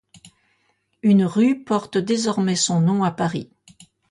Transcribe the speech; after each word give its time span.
Une 1.03 1.25
rue 1.25 1.63
porte 1.63 1.99
désormais 1.99 2.55
son 2.55 2.79
nom 2.81 3.03
à 3.03 3.11
Paris. 3.11 3.51